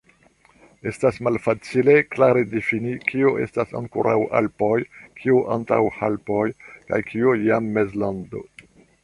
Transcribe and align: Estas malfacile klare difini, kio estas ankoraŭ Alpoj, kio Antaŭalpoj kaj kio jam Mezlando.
Estas 0.91 1.17
malfacile 1.25 1.93
klare 2.15 2.41
difini, 2.53 2.93
kio 3.11 3.33
estas 3.43 3.75
ankoraŭ 3.81 4.15
Alpoj, 4.41 4.79
kio 5.21 5.43
Antaŭalpoj 5.59 6.49
kaj 6.91 7.03
kio 7.13 7.37
jam 7.45 7.71
Mezlando. 7.79 8.45